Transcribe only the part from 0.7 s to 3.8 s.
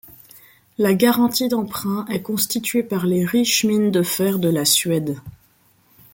La garantie d'emprunt est constituée par les riches